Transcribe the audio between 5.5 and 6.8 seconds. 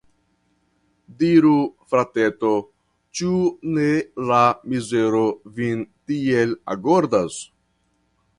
vin tiel